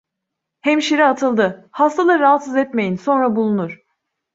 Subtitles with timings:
[0.61, 3.77] Hemşire atıldı: "Hastaları rahatsız etmeyin, sonra bulunur!".